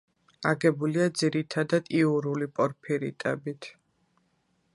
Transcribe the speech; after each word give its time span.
აგებულია 0.51 1.05
ძირითადად 1.21 1.93
იურული 1.99 2.49
პორფირიტებით. 2.61 3.71